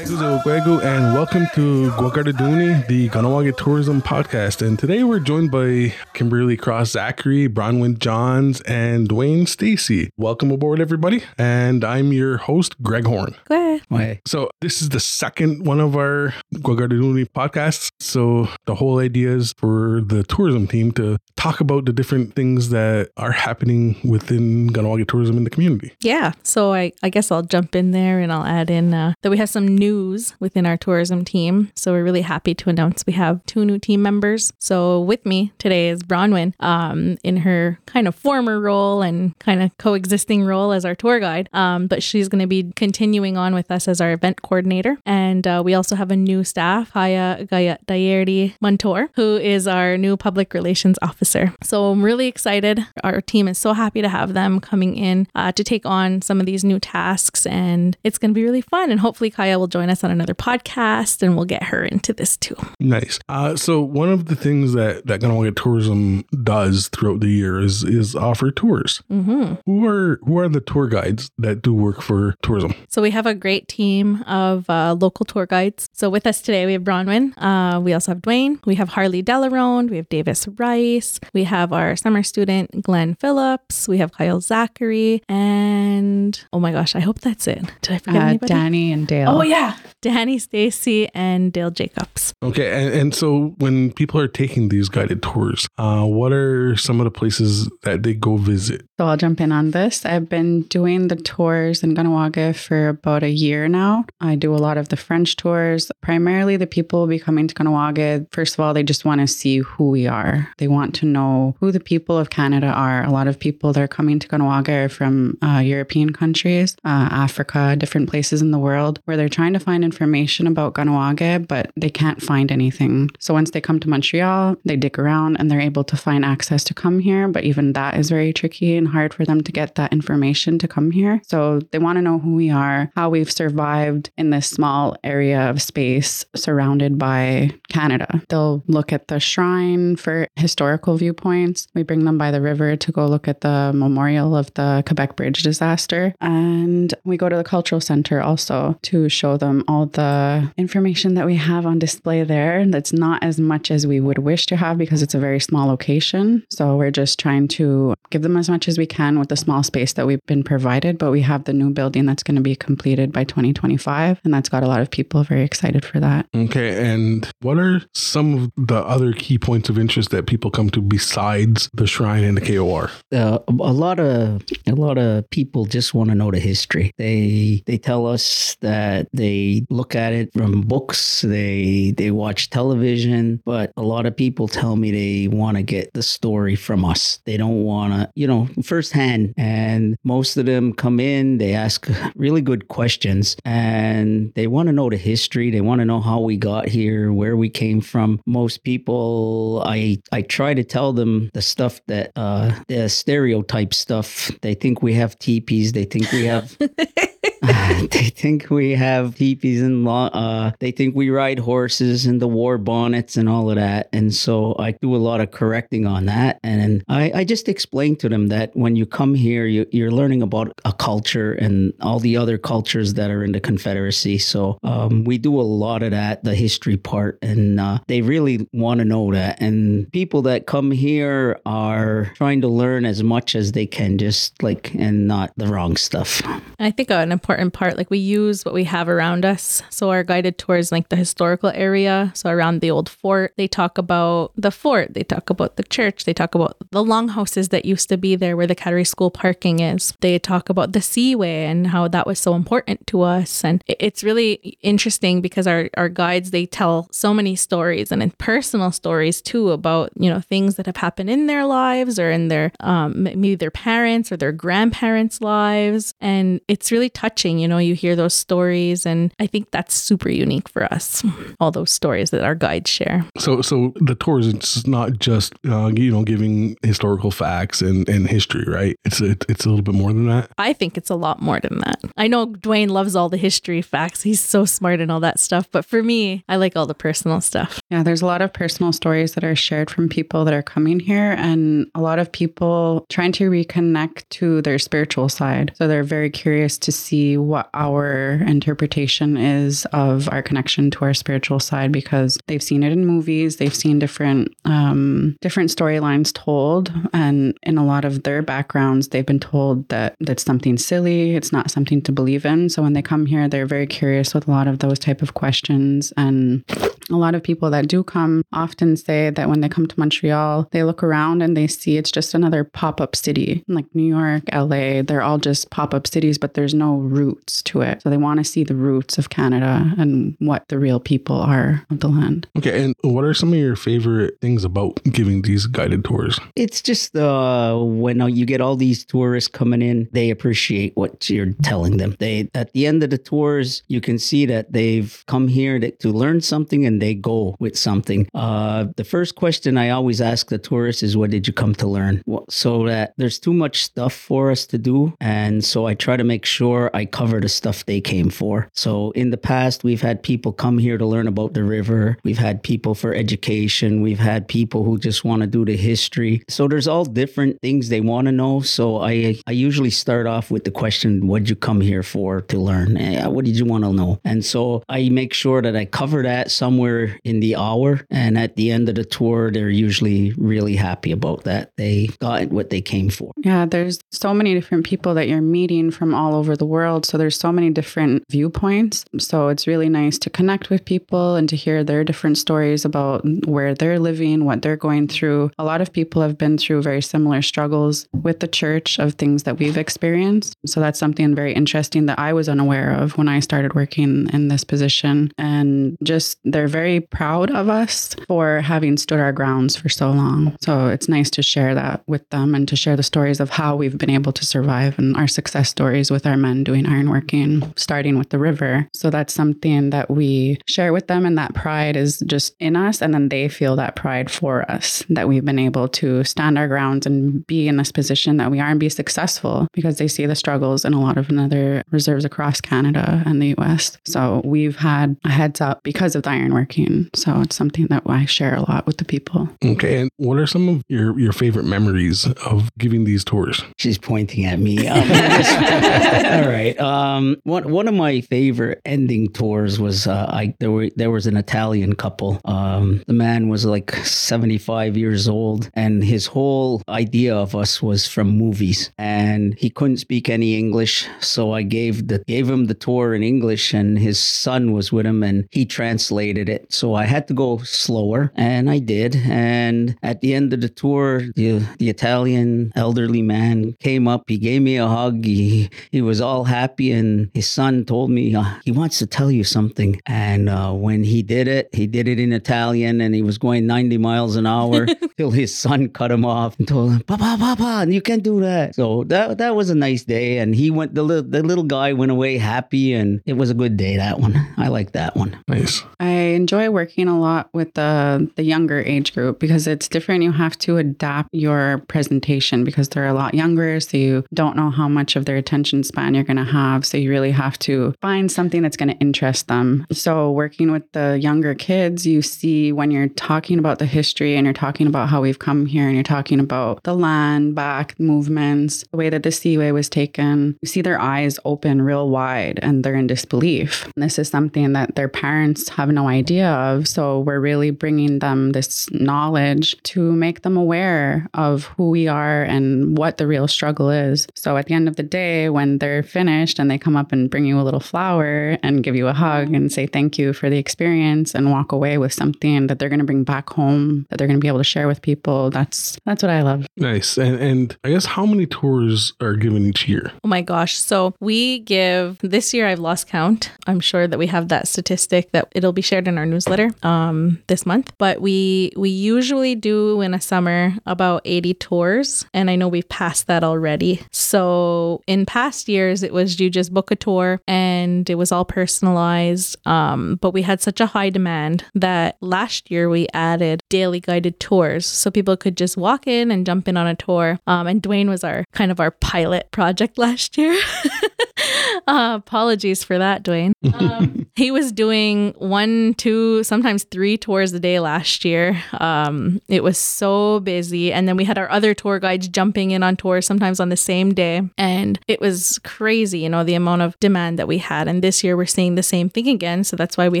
Guegu, 0.14 0.80
and 0.84 1.12
welcome 1.12 1.48
to 1.54 1.90
Kwakaratón:ni, 1.96 2.86
the 2.86 3.08
Kahnawake 3.08 3.56
Tourism 3.56 4.00
Podcast. 4.00 4.64
And 4.64 4.78
today 4.78 5.02
we're 5.02 5.18
joined 5.18 5.50
by 5.50 5.92
Kimberly 6.12 6.56
Cross 6.56 6.90
Zachary, 6.90 7.48
Bronwyn 7.48 7.98
Johns, 7.98 8.60
and 8.60 9.08
Dwayne 9.08 9.48
Stacy. 9.48 10.10
Welcome 10.16 10.52
aboard, 10.52 10.80
everybody. 10.80 11.24
And 11.36 11.84
I'm 11.84 12.12
your 12.12 12.36
host, 12.36 12.80
Greg 12.80 13.06
Horn. 13.06 13.34
Go 13.48 13.56
ahead. 13.56 14.20
So 14.24 14.50
this 14.60 14.80
is 14.82 14.90
the 14.90 15.00
second 15.00 15.66
one 15.66 15.80
of 15.80 15.96
our 15.96 16.32
Kwakaratón:ni 16.54 17.26
podcasts. 17.34 17.90
So 17.98 18.48
the 18.66 18.76
whole 18.76 19.00
idea 19.00 19.34
is 19.34 19.52
for 19.58 20.00
the 20.06 20.22
tourism 20.22 20.68
team 20.68 20.92
to 20.92 21.18
talk 21.36 21.60
about 21.60 21.86
the 21.86 21.92
different 21.92 22.34
things 22.36 22.68
that 22.70 23.10
are 23.16 23.32
happening 23.32 23.96
within 24.04 24.70
Kahnawake 24.70 25.08
tourism 25.08 25.36
in 25.36 25.44
the 25.44 25.50
community. 25.50 25.92
Yeah. 26.02 26.32
So 26.44 26.72
I, 26.72 26.92
I 27.02 27.08
guess 27.08 27.32
I'll 27.32 27.42
jump 27.42 27.74
in 27.74 27.90
there 27.90 28.20
and 28.20 28.32
I'll 28.32 28.44
add 28.46 28.70
in 28.70 28.94
uh, 28.94 29.14
that 29.22 29.30
we 29.30 29.38
have 29.38 29.50
some 29.50 29.66
news 30.04 30.34
within 30.40 30.66
our 30.66 30.76
tourism 30.76 31.24
team. 31.24 31.70
So 31.74 31.92
we're 31.92 32.04
really 32.04 32.22
happy 32.22 32.54
to 32.54 32.70
announce 32.70 33.06
we 33.06 33.12
have 33.14 33.44
two 33.46 33.64
new 33.64 33.78
team 33.78 34.02
members. 34.02 34.52
So 34.58 35.00
with 35.00 35.24
me 35.26 35.52
today 35.58 35.88
is 35.88 36.02
Bronwyn 36.02 36.52
um, 36.60 37.16
in 37.22 37.38
her 37.38 37.78
kind 37.86 38.06
of 38.06 38.14
former 38.14 38.60
role 38.60 39.02
and 39.02 39.38
kind 39.38 39.62
of 39.62 39.76
coexisting 39.78 40.44
role 40.44 40.72
as 40.72 40.84
our 40.84 40.94
tour 40.94 41.20
guide. 41.20 41.48
Um, 41.52 41.86
but 41.86 42.02
she's 42.02 42.28
going 42.28 42.40
to 42.40 42.46
be 42.46 42.72
continuing 42.76 43.36
on 43.36 43.54
with 43.54 43.70
us 43.70 43.88
as 43.88 44.00
our 44.00 44.12
event 44.12 44.42
coordinator. 44.42 44.98
And 45.06 45.46
uh, 45.46 45.62
we 45.64 45.74
also 45.74 45.96
have 45.96 46.10
a 46.10 46.16
new 46.16 46.44
staff, 46.44 46.90
Haya 46.90 47.44
Gaya 47.44 47.78
Dayerdi 47.86 48.54
Montour, 48.60 49.10
who 49.14 49.36
is 49.36 49.66
our 49.66 49.96
new 49.96 50.16
public 50.16 50.54
relations 50.54 50.98
officer. 51.02 51.52
So 51.62 51.90
I'm 51.90 52.04
really 52.04 52.26
excited. 52.26 52.86
Our 53.02 53.20
team 53.20 53.48
is 53.48 53.58
so 53.58 53.72
happy 53.72 54.02
to 54.02 54.08
have 54.08 54.34
them 54.34 54.60
coming 54.60 54.96
in 54.96 55.26
uh, 55.34 55.52
to 55.52 55.64
take 55.64 55.86
on 55.86 56.22
some 56.22 56.40
of 56.40 56.46
these 56.46 56.64
new 56.64 56.78
tasks. 56.78 57.46
And 57.46 57.96
it's 58.04 58.18
going 58.18 58.30
to 58.30 58.34
be 58.34 58.44
really 58.44 58.60
fun. 58.60 58.90
And 58.90 59.00
hopefully, 59.00 59.30
Kaya 59.30 59.58
will 59.58 59.66
join 59.66 59.83
us 59.90 60.04
on 60.04 60.10
another 60.10 60.34
podcast 60.34 61.22
and 61.22 61.36
we'll 61.36 61.44
get 61.44 61.64
her 61.64 61.84
into 61.84 62.12
this 62.12 62.36
too. 62.36 62.56
Nice. 62.80 63.18
Uh, 63.28 63.56
so 63.56 63.80
one 63.80 64.10
of 64.10 64.26
the 64.26 64.36
things 64.36 64.72
that 64.74 65.06
that 65.06 65.20
Kahnawake 65.20 65.56
Tourism 65.56 66.24
does 66.42 66.88
throughout 66.88 67.20
the 67.20 67.28
year 67.28 67.60
is 67.60 67.84
is 67.84 68.14
offer 68.14 68.50
tours. 68.50 69.02
hmm 69.08 69.54
Who 69.66 69.86
are 69.86 70.18
who 70.24 70.38
are 70.38 70.48
the 70.48 70.60
tour 70.60 70.86
guides 70.88 71.30
that 71.38 71.62
do 71.62 71.72
work 71.72 72.00
for 72.02 72.34
tourism? 72.42 72.74
So 72.88 73.02
we 73.02 73.10
have 73.10 73.26
a 73.26 73.34
great 73.34 73.68
team 73.68 74.22
of 74.24 74.68
uh, 74.70 74.94
local 74.98 75.24
tour 75.26 75.46
guides. 75.46 75.88
So 75.92 76.08
with 76.10 76.26
us 76.26 76.40
today, 76.40 76.66
we 76.66 76.72
have 76.72 76.82
Bronwyn. 76.82 77.32
Uh, 77.36 77.80
we 77.80 77.92
also 77.92 78.12
have 78.12 78.22
Dwayne. 78.22 78.58
We 78.66 78.74
have 78.76 78.90
Harley 78.90 79.22
Delarone. 79.22 79.90
We 79.90 79.96
have 79.96 80.08
Davis 80.08 80.46
Rice. 80.58 81.20
We 81.32 81.44
have 81.44 81.72
our 81.72 81.96
summer 81.96 82.22
student, 82.22 82.82
Glenn 82.82 83.14
Phillips. 83.16 83.88
We 83.88 83.98
have 83.98 84.12
Kyle 84.12 84.40
Zachary. 84.40 85.22
And 85.28 86.40
oh 86.52 86.60
my 86.60 86.72
gosh, 86.72 86.94
I 86.96 87.00
hope 87.00 87.20
that's 87.20 87.46
it. 87.46 87.62
Did 87.82 87.94
I 87.94 87.98
forget 87.98 88.22
Uh, 88.22 88.26
anybody? 88.26 88.52
Danny 88.54 88.92
and 88.92 89.06
Dale. 89.06 89.28
Oh 89.30 89.42
yeah, 89.42 89.73
Danny 90.00 90.38
Stacy 90.38 91.08
and 91.14 91.52
Dale 91.52 91.70
Jacobs. 91.70 92.34
Okay, 92.42 92.70
and, 92.70 92.94
and 92.94 93.14
so 93.14 93.54
when 93.58 93.92
people 93.92 94.20
are 94.20 94.28
taking 94.28 94.68
these 94.68 94.88
guided 94.88 95.22
tours, 95.22 95.66
uh, 95.78 96.04
what 96.04 96.32
are 96.32 96.76
some 96.76 97.00
of 97.00 97.04
the 97.04 97.10
places 97.10 97.70
that 97.82 98.02
they 98.02 98.14
go 98.14 98.36
visit? 98.36 98.84
So 98.98 99.06
I'll 99.06 99.16
jump 99.16 99.40
in 99.40 99.50
on 99.50 99.70
this. 99.70 100.04
I've 100.04 100.28
been 100.28 100.62
doing 100.62 101.08
the 101.08 101.16
tours 101.16 101.82
in 101.82 101.94
Kahnawake 101.94 102.54
for 102.54 102.88
about 102.88 103.22
a 103.22 103.30
year 103.30 103.66
now. 103.66 104.04
I 104.20 104.34
do 104.34 104.54
a 104.54 104.56
lot 104.56 104.76
of 104.76 104.90
the 104.90 104.96
French 104.96 105.36
tours. 105.36 105.90
Primarily, 106.02 106.56
the 106.56 106.66
people 106.66 107.00
will 107.00 107.06
be 107.06 107.18
coming 107.18 107.48
to 107.48 107.54
Kahnawake. 107.54 108.26
First 108.30 108.54
of 108.54 108.60
all, 108.60 108.74
they 108.74 108.82
just 108.82 109.04
want 109.04 109.20
to 109.20 109.26
see 109.26 109.58
who 109.58 109.90
we 109.90 110.06
are. 110.06 110.48
They 110.58 110.68
want 110.68 110.94
to 110.96 111.06
know 111.06 111.56
who 111.60 111.72
the 111.72 111.80
people 111.80 112.18
of 112.18 112.30
Canada 112.30 112.68
are. 112.68 113.04
A 113.04 113.10
lot 113.10 113.26
of 113.26 113.38
people 113.38 113.72
that 113.72 113.80
are 113.80 113.88
coming 113.88 114.18
to 114.18 114.28
Kahnawake 114.28 114.84
are 114.84 114.88
from 114.88 115.38
uh, 115.42 115.58
European 115.58 116.12
countries, 116.12 116.76
uh, 116.84 117.08
Africa, 117.10 117.74
different 117.76 118.08
places 118.08 118.42
in 118.42 118.50
the 118.50 118.58
world, 118.58 119.00
where 119.06 119.16
they're 119.16 119.28
trying 119.28 119.54
to 119.54 119.60
find 119.64 119.84
information 119.84 120.46
about 120.46 120.74
Kahnawake, 120.74 121.48
but 121.48 121.70
they 121.76 121.90
can't 121.90 122.22
find 122.22 122.52
anything. 122.52 123.10
So 123.18 123.34
once 123.34 123.50
they 123.50 123.60
come 123.60 123.80
to 123.80 123.88
Montreal, 123.88 124.56
they 124.64 124.76
dig 124.76 124.98
around 124.98 125.36
and 125.36 125.50
they're 125.50 125.60
able 125.60 125.84
to 125.84 125.96
find 125.96 126.24
access 126.24 126.62
to 126.64 126.74
come 126.74 126.98
here. 126.98 127.28
But 127.28 127.44
even 127.44 127.72
that 127.72 127.96
is 127.96 128.10
very 128.10 128.32
tricky 128.32 128.76
and 128.76 128.88
hard 128.88 129.14
for 129.14 129.24
them 129.24 129.42
to 129.42 129.52
get 129.52 129.74
that 129.76 129.92
information 129.92 130.58
to 130.58 130.68
come 130.68 130.90
here. 130.90 131.20
So 131.26 131.60
they 131.70 131.78
want 131.78 131.96
to 131.96 132.02
know 132.02 132.18
who 132.18 132.34
we 132.34 132.50
are, 132.50 132.90
how 132.94 133.08
we've 133.10 133.32
survived 133.32 134.10
in 134.16 134.30
this 134.30 134.46
small 134.46 134.96
area 135.02 135.50
of 135.50 135.62
space 135.62 136.24
surrounded 136.34 136.98
by 136.98 137.50
Canada. 137.68 138.22
They'll 138.28 138.62
look 138.66 138.92
at 138.92 139.08
the 139.08 139.20
shrine 139.20 139.96
for 139.96 140.28
historical 140.36 140.96
viewpoints. 140.96 141.68
We 141.74 141.82
bring 141.82 142.04
them 142.04 142.18
by 142.18 142.30
the 142.30 142.40
river 142.40 142.76
to 142.76 142.92
go 142.92 143.06
look 143.06 143.28
at 143.28 143.40
the 143.40 143.72
memorial 143.74 144.36
of 144.36 144.52
the 144.54 144.82
Quebec 144.86 145.16
Bridge 145.16 145.42
disaster. 145.42 146.14
And 146.20 146.92
we 147.04 147.16
go 147.16 147.28
to 147.28 147.36
the 147.36 147.44
cultural 147.44 147.80
center 147.80 148.20
also 148.20 148.78
to 148.82 149.08
show 149.08 149.36
them 149.36 149.53
all 149.68 149.86
the 149.86 150.52
information 150.56 151.14
that 151.14 151.26
we 151.26 151.36
have 151.36 151.66
on 151.66 151.78
display 151.78 152.24
there. 152.24 152.64
That's 152.66 152.92
not 152.92 153.22
as 153.22 153.38
much 153.38 153.70
as 153.70 153.86
we 153.86 154.00
would 154.00 154.18
wish 154.18 154.46
to 154.46 154.56
have 154.56 154.78
because 154.78 155.02
it's 155.02 155.14
a 155.14 155.18
very 155.18 155.40
small 155.40 155.68
location. 155.68 156.44
So 156.50 156.76
we're 156.76 156.90
just 156.90 157.18
trying 157.18 157.48
to 157.48 157.94
give 158.10 158.22
them 158.22 158.36
as 158.36 158.48
much 158.48 158.68
as 158.68 158.78
we 158.78 158.86
can 158.86 159.18
with 159.18 159.28
the 159.28 159.36
small 159.36 159.62
space 159.62 159.92
that 159.94 160.06
we've 160.06 160.24
been 160.26 160.44
provided. 160.44 160.98
But 160.98 161.10
we 161.10 161.22
have 161.22 161.44
the 161.44 161.52
new 161.52 161.70
building 161.70 162.06
that's 162.06 162.22
going 162.22 162.36
to 162.36 162.40
be 162.40 162.56
completed 162.56 163.12
by 163.12 163.24
2025. 163.24 164.20
And 164.24 164.32
that's 164.34 164.48
got 164.48 164.62
a 164.62 164.68
lot 164.68 164.80
of 164.80 164.90
people 164.90 165.22
very 165.24 165.42
excited 165.42 165.84
for 165.84 166.00
that. 166.00 166.26
Okay, 166.34 166.92
and 166.92 167.30
what 167.40 167.58
are 167.58 167.82
some 167.94 168.34
of 168.34 168.52
the 168.56 168.78
other 168.78 169.12
key 169.12 169.38
points 169.38 169.68
of 169.68 169.78
interest 169.78 170.10
that 170.10 170.26
people 170.26 170.50
come 170.50 170.70
to 170.70 170.80
besides 170.80 171.68
the 171.72 171.86
shrine 171.86 172.24
and 172.24 172.36
the 172.36 172.40
KOR? 172.40 172.90
uh, 173.12 173.38
a 173.48 173.72
lot 173.72 174.00
of 174.00 174.42
a 174.66 174.72
lot 174.72 174.98
of 174.98 175.28
people 175.30 175.64
just 175.66 175.94
want 175.94 176.10
to 176.10 176.14
know 176.14 176.30
the 176.30 176.40
history. 176.40 176.92
They 176.98 177.62
they 177.66 177.78
tell 177.78 178.06
us 178.06 178.56
that 178.60 179.08
they 179.12 179.43
look 179.70 179.94
at 179.94 180.12
it 180.12 180.32
from 180.32 180.62
books, 180.62 181.22
they 181.22 181.92
they 181.96 182.10
watch 182.10 182.50
television, 182.50 183.40
but 183.44 183.72
a 183.76 183.82
lot 183.82 184.06
of 184.06 184.16
people 184.16 184.48
tell 184.48 184.76
me 184.76 184.90
they 184.90 185.28
want 185.28 185.56
to 185.56 185.62
get 185.62 185.92
the 185.94 186.02
story 186.02 186.56
from 186.56 186.84
us. 186.84 187.20
They 187.24 187.36
don't 187.36 187.62
want 187.62 187.92
to, 187.94 188.10
you 188.14 188.26
know, 188.26 188.48
firsthand. 188.62 189.34
And 189.36 189.96
most 190.04 190.36
of 190.36 190.46
them 190.46 190.72
come 190.72 191.00
in, 191.00 191.38
they 191.38 191.54
ask 191.54 191.88
really 192.16 192.42
good 192.42 192.68
questions, 192.68 193.36
and 193.44 194.32
they 194.34 194.46
want 194.46 194.68
to 194.68 194.72
know 194.72 194.90
the 194.90 194.96
history. 194.96 195.50
They 195.50 195.60
want 195.60 195.80
to 195.80 195.84
know 195.84 196.00
how 196.00 196.20
we 196.20 196.36
got 196.36 196.68
here, 196.68 197.12
where 197.12 197.36
we 197.36 197.48
came 197.48 197.80
from. 197.80 198.20
Most 198.26 198.64
people, 198.64 199.62
I 199.66 199.98
I 200.12 200.22
try 200.22 200.54
to 200.54 200.64
tell 200.64 200.92
them 200.92 201.30
the 201.34 201.42
stuff 201.42 201.80
that 201.86 202.12
uh, 202.16 202.52
the 202.68 202.88
stereotype 202.88 203.74
stuff. 203.74 204.30
They 204.42 204.54
think 204.54 204.82
we 204.82 204.94
have 204.94 205.18
teepees. 205.18 205.72
They 205.72 205.84
think 205.84 206.10
we 206.12 206.24
have. 206.26 206.56
they 207.90 208.10
think 208.10 208.48
we 208.50 208.72
have 208.72 209.16
teepees 209.16 209.60
and 209.60 209.84
lo- 209.84 210.06
uh, 210.06 210.52
they 210.60 210.70
think 210.70 210.94
we 210.94 211.10
ride 211.10 211.38
horses 211.38 212.06
and 212.06 212.20
the 212.20 212.28
war 212.28 212.58
bonnets 212.58 213.16
and 213.16 213.28
all 213.28 213.50
of 213.50 213.56
that. 213.56 213.88
And 213.92 214.14
so 214.14 214.56
I 214.58 214.72
do 214.72 214.94
a 214.94 214.98
lot 214.98 215.20
of 215.20 215.30
correcting 215.30 215.86
on 215.86 216.06
that. 216.06 216.38
And 216.42 216.82
I, 216.88 217.12
I 217.14 217.24
just 217.24 217.48
explain 217.48 217.96
to 217.96 218.08
them 218.08 218.28
that 218.28 218.54
when 218.54 218.76
you 218.76 218.86
come 218.86 219.14
here, 219.14 219.46
you, 219.46 219.66
you're 219.70 219.90
learning 219.90 220.22
about 220.22 220.52
a 220.64 220.72
culture 220.72 221.32
and 221.32 221.72
all 221.80 221.98
the 221.98 222.16
other 222.16 222.38
cultures 222.38 222.94
that 222.94 223.10
are 223.10 223.22
in 223.22 223.32
the 223.32 223.40
Confederacy. 223.40 224.18
So 224.18 224.58
um, 224.62 225.04
we 225.04 225.18
do 225.18 225.38
a 225.38 225.42
lot 225.42 225.82
of 225.82 225.90
that, 225.90 226.24
the 226.24 226.34
history 226.34 226.76
part, 226.76 227.18
and 227.20 227.60
uh, 227.60 227.78
they 227.88 228.00
really 228.00 228.48
want 228.52 228.78
to 228.78 228.84
know 228.84 229.12
that. 229.12 229.40
And 229.40 229.90
people 229.92 230.22
that 230.22 230.46
come 230.46 230.70
here 230.70 231.40
are 231.44 232.10
trying 232.14 232.40
to 232.40 232.48
learn 232.48 232.84
as 232.86 233.02
much 233.02 233.34
as 233.34 233.52
they 233.52 233.66
can, 233.66 233.98
just 233.98 234.42
like, 234.42 234.74
and 234.74 235.06
not 235.06 235.32
the 235.36 235.46
wrong 235.46 235.76
stuff. 235.76 236.22
I 236.58 236.70
think 236.70 236.90
an 236.90 237.12
important 237.12 237.33
part, 237.50 237.76
like 237.76 237.90
we 237.90 237.98
use 237.98 238.44
what 238.44 238.54
we 238.54 238.64
have 238.64 238.88
around 238.88 239.24
us. 239.24 239.62
So 239.70 239.90
our 239.90 240.02
guided 240.02 240.38
tours, 240.38 240.72
like 240.72 240.88
the 240.88 240.96
historical 240.96 241.50
area, 241.54 242.12
so 242.14 242.30
around 242.30 242.60
the 242.60 242.70
old 242.70 242.88
fort, 242.88 243.32
they 243.36 243.48
talk 243.48 243.78
about 243.78 244.32
the 244.36 244.50
fort, 244.50 244.94
they 244.94 245.02
talk 245.02 245.30
about 245.30 245.56
the 245.56 245.62
church, 245.64 246.04
they 246.04 246.14
talk 246.14 246.34
about 246.34 246.56
the 246.70 246.84
longhouses 246.84 247.48
that 247.48 247.64
used 247.64 247.88
to 247.88 247.96
be 247.96 248.16
there 248.16 248.36
where 248.36 248.46
the 248.46 248.54
Kateri 248.54 248.86
School 248.86 249.10
parking 249.10 249.60
is. 249.60 249.94
They 250.00 250.18
talk 250.18 250.48
about 250.48 250.72
the 250.72 250.80
seaway 250.80 251.44
and 251.44 251.66
how 251.66 251.88
that 251.88 252.06
was 252.06 252.18
so 252.18 252.34
important 252.34 252.86
to 252.88 253.02
us. 253.02 253.44
And 253.44 253.62
it's 253.66 254.04
really 254.04 254.58
interesting 254.62 255.20
because 255.20 255.46
our, 255.46 255.70
our 255.76 255.88
guides, 255.88 256.30
they 256.30 256.46
tell 256.46 256.88
so 256.90 257.14
many 257.14 257.36
stories 257.36 257.90
and 257.90 258.16
personal 258.18 258.72
stories 258.72 259.20
too 259.22 259.50
about, 259.50 259.90
you 259.96 260.10
know, 260.10 260.20
things 260.20 260.56
that 260.56 260.66
have 260.66 260.76
happened 260.76 261.10
in 261.10 261.26
their 261.26 261.44
lives 261.44 261.98
or 261.98 262.10
in 262.10 262.28
their, 262.28 262.52
um, 262.60 263.04
maybe 263.04 263.34
their 263.34 263.50
parents 263.50 264.12
or 264.12 264.16
their 264.16 264.32
grandparents' 264.32 265.20
lives. 265.20 265.94
And 266.00 266.40
it's 266.48 266.70
really 266.70 266.90
touching 266.90 267.23
touching. 267.24 267.38
You 267.38 267.48
know, 267.48 267.58
you 267.58 267.74
hear 267.74 267.96
those 267.96 268.14
stories, 268.14 268.86
and 268.86 269.12
I 269.18 269.26
think 269.26 269.50
that's 269.50 269.74
super 269.74 270.08
unique 270.08 270.48
for 270.48 270.64
us. 270.72 271.04
All 271.40 271.50
those 271.50 271.70
stories 271.70 272.10
that 272.10 272.22
our 272.22 272.34
guides 272.34 272.70
share. 272.70 273.04
So, 273.18 273.42
so 273.42 273.72
the 273.76 273.94
tours 273.94 274.28
it's 274.28 274.66
not 274.66 274.98
just 274.98 275.34
uh, 275.46 275.70
you 275.74 275.90
know 275.90 276.02
giving 276.02 276.56
historical 276.62 277.10
facts 277.10 277.62
and, 277.62 277.88
and 277.88 278.08
history, 278.08 278.44
right? 278.46 278.76
It's 278.84 279.00
a, 279.00 279.16
it's 279.28 279.44
a 279.44 279.48
little 279.48 279.62
bit 279.62 279.74
more 279.74 279.92
than 279.92 280.06
that. 280.08 280.30
I 280.38 280.52
think 280.52 280.76
it's 280.76 280.90
a 280.90 280.94
lot 280.94 281.20
more 281.20 281.40
than 281.40 281.58
that. 281.60 281.80
I 281.96 282.08
know 282.08 282.26
Dwayne 282.26 282.70
loves 282.70 282.96
all 282.96 283.08
the 283.08 283.16
history 283.16 283.62
facts. 283.62 284.02
He's 284.02 284.20
so 284.20 284.44
smart 284.44 284.80
and 284.80 284.90
all 284.90 285.00
that 285.00 285.18
stuff. 285.18 285.48
But 285.50 285.64
for 285.64 285.82
me, 285.82 286.24
I 286.28 286.36
like 286.36 286.56
all 286.56 286.66
the 286.66 286.74
personal 286.74 287.20
stuff. 287.20 287.60
Yeah, 287.70 287.82
there's 287.82 288.02
a 288.02 288.06
lot 288.06 288.22
of 288.22 288.32
personal 288.32 288.72
stories 288.72 289.14
that 289.14 289.24
are 289.24 289.36
shared 289.36 289.70
from 289.70 289.88
people 289.88 290.24
that 290.24 290.34
are 290.34 290.42
coming 290.42 290.80
here, 290.80 291.12
and 291.12 291.66
a 291.74 291.80
lot 291.80 291.98
of 291.98 292.10
people 292.10 292.86
trying 292.88 293.12
to 293.12 293.30
reconnect 293.30 294.08
to 294.10 294.42
their 294.42 294.58
spiritual 294.58 295.08
side. 295.08 295.52
So 295.56 295.68
they're 295.68 295.84
very 295.84 296.10
curious 296.10 296.58
to 296.58 296.72
see 296.72 297.13
what 297.16 297.48
our 297.54 298.22
interpretation 298.26 299.16
is 299.16 299.64
of 299.66 300.08
our 300.10 300.22
connection 300.22 300.70
to 300.72 300.84
our 300.84 300.94
spiritual 300.94 301.40
side 301.40 301.72
because 301.72 302.18
they've 302.26 302.42
seen 302.42 302.62
it 302.62 302.72
in 302.72 302.86
movies, 302.86 303.36
they've 303.36 303.54
seen 303.54 303.78
different 303.78 304.34
um, 304.44 305.16
different 305.20 305.50
storylines 305.50 306.12
told, 306.12 306.72
and 306.92 307.36
in 307.42 307.58
a 307.58 307.64
lot 307.64 307.84
of 307.84 308.02
their 308.02 308.22
backgrounds, 308.22 308.88
they've 308.88 309.06
been 309.06 309.20
told 309.20 309.68
that 309.68 309.94
that's 310.00 310.24
something 310.24 310.56
silly, 310.56 311.14
it's 311.14 311.32
not 311.32 311.50
something 311.50 311.82
to 311.82 311.92
believe 311.92 312.24
in. 312.24 312.48
So 312.48 312.62
when 312.62 312.72
they 312.72 312.82
come 312.82 313.06
here, 313.06 313.28
they're 313.28 313.46
very 313.46 313.66
curious 313.66 314.14
with 314.14 314.28
a 314.28 314.30
lot 314.30 314.48
of 314.48 314.58
those 314.58 314.78
type 314.78 315.02
of 315.02 315.14
questions 315.14 315.92
and 315.96 316.44
a 316.90 316.96
lot 316.96 317.14
of 317.14 317.22
people 317.22 317.50
that 317.50 317.68
do 317.68 317.82
come 317.82 318.22
often 318.32 318.76
say 318.76 319.10
that 319.10 319.28
when 319.28 319.40
they 319.40 319.48
come 319.48 319.66
to 319.66 319.78
Montreal, 319.78 320.48
they 320.52 320.64
look 320.64 320.82
around 320.82 321.22
and 321.22 321.36
they 321.36 321.46
see 321.46 321.76
it's 321.76 321.90
just 321.90 322.14
another 322.14 322.44
pop 322.44 322.80
up 322.80 322.94
city. 322.96 323.44
Like 323.48 323.66
New 323.74 323.86
York, 323.86 324.22
LA, 324.32 324.82
they're 324.82 325.02
all 325.02 325.18
just 325.18 325.50
pop 325.50 325.74
up 325.74 325.86
cities, 325.86 326.18
but 326.18 326.34
there's 326.34 326.54
no 326.54 326.76
roots 326.94 327.42
to 327.42 327.60
it. 327.60 327.82
So 327.82 327.90
they 327.90 327.96
want 327.96 328.18
to 328.18 328.24
see 328.24 328.44
the 328.44 328.54
roots 328.54 328.98
of 328.98 329.10
Canada 329.10 329.74
and 329.78 330.16
what 330.18 330.48
the 330.48 330.58
real 330.58 330.80
people 330.80 331.16
are 331.16 331.66
of 331.70 331.80
the 331.80 331.88
land. 331.88 332.26
Okay, 332.38 332.64
and 332.64 332.74
what 332.82 333.04
are 333.04 333.14
some 333.14 333.32
of 333.32 333.38
your 333.38 333.56
favorite 333.56 334.20
things 334.20 334.44
about 334.44 334.82
giving 334.84 335.22
these 335.22 335.46
guided 335.46 335.84
tours? 335.84 336.18
It's 336.36 336.62
just 336.62 336.96
uh, 336.96 337.58
when 337.58 338.00
uh, 338.00 338.06
you 338.06 338.26
get 338.26 338.40
all 338.40 338.56
these 338.56 338.84
tourists 338.84 339.28
coming 339.28 339.62
in, 339.62 339.88
they 339.92 340.10
appreciate 340.10 340.76
what 340.76 341.08
you're 341.10 341.32
telling 341.42 341.76
them. 341.78 341.96
They 341.98 342.30
at 342.34 342.52
the 342.52 342.66
end 342.66 342.82
of 342.82 342.90
the 342.90 342.98
tours, 342.98 343.62
you 343.68 343.80
can 343.80 343.98
see 343.98 344.26
that 344.26 344.52
they've 344.52 345.04
come 345.06 345.28
here 345.28 345.58
to, 345.58 345.70
to 345.70 345.88
learn 345.90 346.20
something 346.20 346.64
and 346.64 346.80
they 346.80 346.94
go 346.94 347.36
with 347.38 347.58
something. 347.58 348.08
Uh, 348.14 348.66
the 348.76 348.84
first 348.84 349.16
question 349.16 349.58
I 349.58 349.70
always 349.70 350.00
ask 350.00 350.28
the 350.28 350.38
tourists 350.38 350.82
is, 350.82 350.96
"What 350.96 351.10
did 351.10 351.26
you 351.26 351.32
come 351.32 351.54
to 351.56 351.66
learn?" 351.66 352.02
Well, 352.06 352.24
so 352.28 352.66
that 352.66 352.94
there's 352.96 353.18
too 353.18 353.32
much 353.32 353.64
stuff 353.64 353.92
for 353.92 354.30
us 354.30 354.46
to 354.46 354.58
do, 354.58 354.94
and 355.00 355.44
so 355.44 355.66
I 355.66 355.74
try 355.74 355.96
to 355.96 356.04
make 356.04 356.24
sure 356.24 356.70
I 356.74 356.83
cover 356.86 357.20
the 357.20 357.28
stuff 357.28 357.64
they 357.66 357.80
came 357.80 358.10
for. 358.10 358.48
So 358.54 358.90
in 358.92 359.10
the 359.10 359.16
past, 359.16 359.64
we've 359.64 359.82
had 359.82 360.02
people 360.02 360.32
come 360.32 360.58
here 360.58 360.78
to 360.78 360.86
learn 360.86 361.08
about 361.08 361.34
the 361.34 361.44
river. 361.44 361.96
We've 362.04 362.18
had 362.18 362.42
people 362.42 362.74
for 362.74 362.94
education. 362.94 363.82
We've 363.82 363.98
had 363.98 364.28
people 364.28 364.64
who 364.64 364.78
just 364.78 365.04
want 365.04 365.22
to 365.22 365.26
do 365.26 365.44
the 365.44 365.56
history. 365.56 366.22
So 366.28 366.48
there's 366.48 366.68
all 366.68 366.84
different 366.84 367.40
things 367.40 367.68
they 367.68 367.80
want 367.80 368.06
to 368.06 368.12
know. 368.12 368.40
So 368.40 368.78
I 368.78 369.16
I 369.26 369.32
usually 369.32 369.70
start 369.70 370.06
off 370.06 370.30
with 370.30 370.44
the 370.44 370.50
question, 370.50 371.06
"What'd 371.06 371.28
you 371.28 371.36
come 371.36 371.60
here 371.60 371.82
for 371.82 372.20
to 372.22 372.38
learn? 372.38 372.76
Eh, 372.76 373.06
what 373.06 373.24
did 373.24 373.36
you 373.38 373.44
want 373.44 373.64
to 373.64 373.72
know?" 373.72 374.00
And 374.04 374.24
so 374.24 374.62
I 374.68 374.88
make 374.88 375.12
sure 375.14 375.42
that 375.42 375.56
I 375.56 375.64
cover 375.64 376.02
that 376.02 376.30
somewhere 376.30 376.98
in 377.04 377.20
the 377.20 377.36
hour. 377.36 377.86
And 377.90 378.18
at 378.18 378.36
the 378.36 378.50
end 378.50 378.68
of 378.68 378.74
the 378.74 378.84
tour, 378.84 379.30
they're 379.30 379.50
usually 379.66 380.12
really 380.16 380.56
happy 380.56 380.92
about 380.92 381.24
that. 381.24 381.52
They 381.56 381.88
got 382.00 382.30
what 382.30 382.50
they 382.50 382.60
came 382.60 382.90
for. 382.90 383.12
Yeah, 383.16 383.46
there's 383.46 383.78
so 383.92 384.12
many 384.12 384.34
different 384.34 384.64
people 384.64 384.94
that 384.94 385.08
you're 385.08 385.20
meeting 385.20 385.70
from 385.70 385.94
all 385.94 386.14
over 386.14 386.36
the 386.36 386.46
world. 386.46 386.73
So 386.82 386.98
there's 386.98 387.18
so 387.18 387.32
many 387.32 387.50
different 387.50 388.04
viewpoints. 388.10 388.84
So 388.98 389.28
it's 389.28 389.46
really 389.46 389.68
nice 389.68 389.98
to 389.98 390.10
connect 390.10 390.50
with 390.50 390.64
people 390.64 391.14
and 391.14 391.28
to 391.28 391.36
hear 391.36 391.62
their 391.62 391.84
different 391.84 392.18
stories 392.18 392.64
about 392.64 393.02
where 393.26 393.54
they're 393.54 393.78
living, 393.78 394.24
what 394.24 394.42
they're 394.42 394.56
going 394.56 394.88
through. 394.88 395.30
A 395.38 395.44
lot 395.44 395.60
of 395.60 395.72
people 395.72 396.02
have 396.02 396.16
been 396.16 396.38
through 396.38 396.62
very 396.62 396.82
similar 396.82 397.22
struggles 397.22 397.86
with 397.92 398.20
the 398.20 398.28
church 398.28 398.78
of 398.78 398.94
things 398.94 399.24
that 399.24 399.38
we've 399.38 399.56
experienced. 399.56 400.36
So 400.46 400.60
that's 400.60 400.78
something 400.78 401.14
very 401.14 401.32
interesting 401.32 401.86
that 401.86 401.98
I 401.98 402.12
was 402.12 402.28
unaware 402.28 402.72
of 402.72 402.96
when 402.96 403.08
I 403.08 403.20
started 403.20 403.54
working 403.54 404.08
in 404.12 404.28
this 404.28 404.44
position. 404.44 405.12
And 405.18 405.76
just 405.82 406.18
they're 406.24 406.48
very 406.48 406.80
proud 406.80 407.30
of 407.30 407.48
us 407.48 407.94
for 408.08 408.40
having 408.40 408.76
stood 408.76 409.00
our 409.00 409.12
grounds 409.12 409.56
for 409.56 409.68
so 409.68 409.90
long. 409.90 410.36
So 410.40 410.68
it's 410.68 410.88
nice 410.88 411.10
to 411.10 411.22
share 411.22 411.54
that 411.54 411.82
with 411.86 412.08
them 412.10 412.34
and 412.34 412.48
to 412.48 412.56
share 412.56 412.76
the 412.76 412.82
stories 412.82 413.20
of 413.20 413.30
how 413.30 413.56
we've 413.56 413.78
been 413.78 413.90
able 413.90 414.12
to 414.12 414.24
survive 414.24 414.78
and 414.78 414.96
our 414.96 415.08
success 415.08 415.48
stories 415.48 415.90
with 415.90 416.06
our 416.06 416.16
men 416.16 416.44
doing 416.44 416.63
ironworking, 416.66 417.56
starting 417.58 417.98
with 417.98 418.10
the 418.10 418.18
river. 418.18 418.68
So 418.72 418.90
that's 418.90 419.12
something 419.12 419.70
that 419.70 419.90
we 419.90 420.38
share 420.46 420.72
with 420.72 420.86
them, 420.86 421.06
and 421.06 421.16
that 421.18 421.34
pride 421.34 421.76
is 421.76 422.00
just 422.06 422.34
in 422.40 422.56
us. 422.56 422.82
And 422.82 422.92
then 422.92 423.08
they 423.08 423.28
feel 423.28 423.56
that 423.56 423.76
pride 423.76 424.10
for 424.10 424.50
us 424.50 424.84
that 424.88 425.08
we've 425.08 425.24
been 425.24 425.38
able 425.38 425.68
to 425.68 426.04
stand 426.04 426.38
our 426.38 426.48
grounds 426.48 426.86
and 426.86 427.26
be 427.26 427.48
in 427.48 427.56
this 427.56 427.72
position 427.72 428.16
that 428.18 428.30
we 428.30 428.40
are 428.40 428.48
and 428.48 428.60
be 428.60 428.68
successful 428.68 429.48
because 429.52 429.78
they 429.78 429.88
see 429.88 430.06
the 430.06 430.14
struggles 430.14 430.64
in 430.64 430.72
a 430.72 430.80
lot 430.80 430.98
of 430.98 431.10
other 431.18 431.62
reserves 431.70 432.04
across 432.04 432.40
Canada 432.40 433.02
and 433.06 433.20
the 433.20 433.34
US. 433.38 433.78
So 433.84 434.20
we've 434.24 434.56
had 434.56 434.96
a 435.04 435.10
heads 435.10 435.40
up 435.40 435.62
because 435.62 435.94
of 435.94 436.02
the 436.02 436.10
ironworking. 436.10 436.94
So 436.94 437.20
it's 437.20 437.36
something 437.36 437.66
that 437.68 437.82
I 437.86 438.04
share 438.06 438.34
a 438.34 438.40
lot 438.40 438.66
with 438.66 438.78
the 438.78 438.84
people. 438.84 439.28
Okay, 439.44 439.80
and 439.80 439.90
what 439.96 440.18
are 440.18 440.26
some 440.26 440.48
of 440.48 440.62
your 440.68 440.98
your 440.98 441.12
favorite 441.12 441.44
memories 441.44 442.06
of 442.26 442.50
giving 442.58 442.84
these 442.84 443.04
tours? 443.04 443.42
She's 443.58 443.78
pointing 443.78 444.24
at 444.24 444.38
me. 444.38 444.66
Um, 444.68 444.82
all 444.90 446.30
Um, 446.58 447.16
one 447.24 447.50
one 447.50 447.68
of 447.68 447.74
my 447.74 448.00
favorite 448.02 448.60
ending 448.64 449.08
tours 449.12 449.58
was 449.58 449.86
uh, 449.86 450.06
I 450.08 450.34
there 450.40 450.50
were 450.50 450.70
there 450.76 450.90
was 450.90 451.06
an 451.06 451.16
Italian 451.16 451.74
couple. 451.74 452.20
Um, 452.24 452.82
the 452.86 452.92
man 452.92 453.28
was 453.28 453.44
like 453.44 453.74
seventy 453.84 454.38
five 454.38 454.76
years 454.76 455.08
old, 455.08 455.50
and 455.54 455.82
his 455.84 456.06
whole 456.06 456.62
idea 456.68 457.14
of 457.14 457.34
us 457.34 457.62
was 457.62 457.86
from 457.86 458.08
movies, 458.08 458.70
and 458.78 459.34
he 459.38 459.50
couldn't 459.50 459.78
speak 459.78 460.08
any 460.08 460.38
English, 460.38 460.86
so 461.00 461.32
I 461.32 461.42
gave 461.42 461.88
the 461.88 461.98
gave 462.06 462.28
him 462.28 462.46
the 462.46 462.54
tour 462.54 462.94
in 462.94 463.02
English, 463.02 463.54
and 463.54 463.78
his 463.78 463.98
son 463.98 464.52
was 464.52 464.72
with 464.72 464.86
him, 464.86 465.02
and 465.02 465.26
he 465.30 465.44
translated 465.44 466.28
it. 466.28 466.52
So 466.52 466.74
I 466.74 466.84
had 466.84 467.08
to 467.08 467.14
go 467.14 467.38
slower, 467.38 468.12
and 468.16 468.50
I 468.50 468.58
did. 468.58 468.96
And 469.04 469.76
at 469.82 470.00
the 470.00 470.14
end 470.14 470.32
of 470.32 470.40
the 470.40 470.48
tour, 470.48 471.02
the 471.14 471.42
the 471.58 471.70
Italian 471.70 472.52
elderly 472.56 473.02
man 473.02 473.54
came 473.60 473.88
up. 473.88 474.04
He 474.08 474.18
gave 474.18 474.42
me 474.42 474.56
a 474.56 474.66
hug. 474.68 475.04
He 475.04 475.50
he 475.70 475.82
was 475.82 476.00
all 476.00 476.24
happy, 476.24 476.43
and 476.60 477.10
his 477.14 477.28
son 477.28 477.64
told 477.64 477.90
me 477.90 478.14
uh, 478.14 478.24
he 478.44 478.52
wants 478.52 478.78
to 478.78 478.86
tell 478.86 479.10
you 479.10 479.24
something. 479.24 479.80
And 479.86 480.28
uh, 480.28 480.52
when 480.52 480.84
he 480.84 481.02
did 481.02 481.28
it, 481.28 481.48
he 481.52 481.66
did 481.66 481.88
it 481.88 481.98
in 481.98 482.12
Italian, 482.12 482.80
and 482.80 482.94
he 482.94 483.02
was 483.02 483.18
going 483.18 483.46
90 483.46 483.78
miles 483.78 484.16
an 484.16 484.26
hour 484.26 484.66
till 484.96 485.10
his 485.10 485.36
son 485.36 485.68
cut 485.68 485.90
him 485.90 486.04
off 486.04 486.38
and 486.38 486.46
told 486.46 486.72
him, 486.72 486.80
"Papa, 486.80 487.16
Papa, 487.18 487.66
you 487.70 487.80
can't 487.80 488.02
do 488.02 488.20
that." 488.20 488.54
So 488.54 488.84
that 488.84 489.18
that 489.18 489.34
was 489.34 489.50
a 489.50 489.54
nice 489.54 489.84
day, 489.84 490.18
and 490.18 490.34
he 490.34 490.50
went. 490.50 490.74
The 490.74 490.82
little 490.82 491.08
the 491.08 491.22
little 491.22 491.44
guy 491.44 491.72
went 491.72 491.92
away 491.92 492.18
happy, 492.18 492.72
and 492.72 493.00
it 493.06 493.14
was 493.14 493.30
a 493.30 493.34
good 493.34 493.56
day. 493.56 493.76
That 493.76 494.00
one, 494.00 494.16
I 494.36 494.48
like 494.48 494.72
that 494.72 494.96
one. 494.96 495.16
Nice. 495.28 495.62
I 495.80 495.90
enjoy 496.14 496.50
working 496.50 496.88
a 496.88 496.98
lot 496.98 497.28
with 497.32 497.54
the 497.54 498.10
the 498.16 498.22
younger 498.22 498.60
age 498.60 498.94
group 498.94 499.18
because 499.18 499.46
it's 499.46 499.68
different. 499.68 500.02
You 500.02 500.12
have 500.12 500.38
to 500.38 500.58
adapt 500.58 501.08
your 501.12 501.58
presentation 501.68 502.44
because 502.44 502.68
they're 502.68 502.86
a 502.86 502.94
lot 502.94 503.14
younger, 503.14 503.60
so 503.60 503.76
you 503.76 504.04
don't 504.14 504.36
know 504.36 504.50
how 504.50 504.68
much 504.68 504.96
of 504.96 505.04
their 505.04 505.16
attention 505.16 505.64
span 505.64 505.94
you're 505.94 506.04
going 506.04 506.16
to 506.16 506.24
have. 506.34 506.66
So 506.66 506.76
you 506.76 506.90
really 506.90 507.12
have 507.12 507.38
to 507.40 507.74
find 507.80 508.10
something 508.10 508.42
that's 508.42 508.56
going 508.56 508.68
to 508.68 508.76
interest 508.76 509.28
them. 509.28 509.66
So 509.70 510.10
working 510.10 510.50
with 510.52 510.70
the 510.72 510.98
younger 511.00 511.34
kids, 511.34 511.86
you 511.86 512.02
see 512.02 512.52
when 512.52 512.70
you're 512.70 512.88
talking 512.88 513.38
about 513.38 513.58
the 513.58 513.66
history 513.66 514.16
and 514.16 514.26
you're 514.26 514.34
talking 514.34 514.66
about 514.66 514.88
how 514.88 515.00
we've 515.00 515.18
come 515.18 515.46
here 515.46 515.66
and 515.66 515.74
you're 515.74 515.82
talking 515.82 516.20
about 516.20 516.62
the 516.64 516.74
land 516.74 517.34
back 517.34 517.78
movements, 517.78 518.64
the 518.70 518.76
way 518.76 518.90
that 518.90 519.04
the 519.04 519.12
seaway 519.12 519.52
was 519.52 519.68
taken, 519.68 520.36
you 520.42 520.48
see 520.48 520.60
their 520.60 520.80
eyes 520.80 521.18
open 521.24 521.62
real 521.62 521.88
wide 521.88 522.40
and 522.42 522.64
they're 522.64 522.74
in 522.74 522.86
disbelief. 522.86 523.64
And 523.76 523.82
this 523.82 523.98
is 523.98 524.08
something 524.08 524.52
that 524.54 524.74
their 524.74 524.88
parents 524.88 525.48
have 525.50 525.68
no 525.68 525.86
idea 525.88 526.28
of. 526.28 526.66
So 526.66 527.00
we're 527.00 527.20
really 527.20 527.50
bringing 527.50 528.00
them 528.00 528.32
this 528.32 528.68
knowledge 528.72 529.56
to 529.74 529.92
make 529.92 530.22
them 530.22 530.36
aware 530.36 531.08
of 531.14 531.44
who 531.56 531.70
we 531.70 531.86
are 531.86 532.22
and 532.24 532.76
what 532.76 532.98
the 532.98 533.06
real 533.06 533.28
struggle 533.28 533.70
is. 533.70 534.08
So 534.14 534.36
at 534.36 534.46
the 534.46 534.54
end 534.54 534.68
of 534.68 534.76
the 534.76 534.82
day, 534.82 535.28
when 535.28 535.58
they're 535.58 535.82
finished 535.82 536.23
and 536.38 536.50
they 536.50 536.58
come 536.58 536.76
up 536.76 536.92
and 536.92 537.10
bring 537.10 537.24
you 537.24 537.38
a 537.38 537.42
little 537.42 537.60
flower 537.60 538.38
and 538.42 538.62
give 538.62 538.74
you 538.74 538.88
a 538.88 538.92
hug 538.92 539.32
and 539.32 539.52
say 539.52 539.66
thank 539.66 539.98
you 539.98 540.12
for 540.12 540.30
the 540.30 540.38
experience 540.38 541.14
and 541.14 541.30
walk 541.30 541.52
away 541.52 541.78
with 541.78 541.92
something 541.92 542.46
that 542.46 542.58
they're 542.58 542.68
going 542.68 542.78
to 542.78 542.84
bring 542.84 543.04
back 543.04 543.30
home 543.30 543.86
that 543.90 543.98
they're 543.98 544.06
going 544.06 544.18
to 544.18 544.22
be 544.22 544.28
able 544.28 544.38
to 544.38 544.44
share 544.44 544.66
with 544.66 544.82
people, 544.82 545.30
that's 545.30 545.78
that's 545.84 546.02
what 546.02 546.10
I 546.10 546.22
love. 546.22 546.46
Nice. 546.56 546.96
And 546.98 547.16
and 547.20 547.56
I 547.64 547.70
guess 547.70 547.84
how 547.84 548.06
many 548.06 548.26
tours 548.26 548.92
are 549.00 549.14
given 549.14 549.46
each 549.46 549.68
year? 549.68 549.92
Oh 550.02 550.08
my 550.08 550.22
gosh. 550.22 550.56
So 550.56 550.94
we 551.00 551.40
give 551.40 551.98
this 552.00 552.32
year 552.32 552.46
I've 552.46 552.58
lost 552.58 552.88
count. 552.88 553.30
I'm 553.46 553.60
sure 553.60 553.86
that 553.86 553.98
we 553.98 554.06
have 554.06 554.28
that 554.28 554.48
statistic 554.48 555.12
that 555.12 555.28
it'll 555.34 555.52
be 555.52 555.62
shared 555.62 555.88
in 555.88 555.98
our 555.98 556.06
newsletter 556.06 556.50
um 556.62 557.22
this 557.26 557.46
month. 557.46 557.72
But 557.78 558.00
we 558.00 558.52
we 558.56 558.70
usually 558.70 559.34
do 559.34 559.80
in 559.80 559.94
a 559.94 560.00
summer 560.00 560.54
about 560.66 561.02
80 561.04 561.34
tours 561.34 562.06
and 562.14 562.30
I 562.30 562.36
know 562.36 562.48
we've 562.48 562.68
passed 562.68 563.06
that 563.06 563.24
already. 563.24 563.82
So 563.90 564.82
in 564.86 565.06
past 565.06 565.48
years 565.48 565.82
it 565.82 565.92
was 565.92 566.13
encouraged 566.14 566.20
you 566.20 566.30
just 566.30 566.52
book 566.52 566.70
a 566.70 566.76
tour 566.76 567.20
and 567.26 567.88
it 567.88 567.96
was 567.96 568.12
all 568.12 568.24
personalized. 568.24 569.36
Um, 569.46 569.96
but 570.00 570.12
we 570.12 570.22
had 570.22 570.40
such 570.40 570.60
a 570.60 570.66
high 570.66 570.90
demand 570.90 571.44
that 571.54 571.96
last 572.00 572.50
year 572.50 572.68
we 572.68 572.86
added 572.92 573.42
daily 573.48 573.80
guided 573.80 574.20
tours 574.20 574.66
so 574.66 574.90
people 574.90 575.16
could 575.16 575.36
just 575.36 575.56
walk 575.56 575.86
in 575.86 576.10
and 576.10 576.26
jump 576.26 576.48
in 576.48 576.56
on 576.56 576.66
a 576.66 576.74
tour. 576.74 577.18
Um, 577.26 577.46
and 577.46 577.62
Dwayne 577.62 577.88
was 577.88 578.04
our 578.04 578.24
kind 578.32 578.50
of 578.50 578.60
our 578.60 578.70
pilot 578.70 579.30
project 579.30 579.78
last 579.86 580.16
year. 580.16 580.38
uh, 581.66 581.94
apologies 581.96 582.64
for 582.64 582.78
that, 582.78 583.02
Dwayne. 583.04 583.32
Um, 583.54 584.06
he 584.16 584.30
was 584.30 584.52
doing 584.52 585.14
one, 585.18 585.74
two, 585.74 586.22
sometimes 586.22 586.64
three 586.64 586.96
tours 586.96 587.32
a 587.32 587.40
day 587.40 587.60
last 587.60 588.04
year. 588.04 588.42
Um, 588.52 589.20
it 589.28 589.42
was 589.42 589.58
so 589.58 590.20
busy. 590.20 590.72
And 590.72 590.86
then 590.86 590.96
we 590.96 591.04
had 591.04 591.18
our 591.18 591.30
other 591.30 591.54
tour 591.54 591.78
guides 591.78 592.08
jumping 592.08 592.50
in 592.50 592.62
on 592.62 592.76
tours 592.76 593.06
sometimes 593.06 593.40
on 593.40 593.48
the 593.48 593.56
same 593.56 593.94
day. 593.94 594.22
And 594.36 594.78
it 594.86 595.00
was 595.00 595.40
crazy, 595.44 596.00
you 596.00 596.08
know, 596.08 596.24
the 596.24 596.34
amount 596.34 596.62
of 596.62 596.78
demand 596.80 597.18
that 597.18 597.28
we 597.28 597.38
had. 597.38 597.68
And 597.68 597.82
this 597.82 598.04
year 598.04 598.16
we're 598.16 598.26
seeing 598.26 598.54
the 598.54 598.62
same 598.62 598.88
thing 598.88 599.08
again. 599.08 599.44
So 599.44 599.56
that's 599.56 599.76
why 599.76 599.88
we 599.88 600.00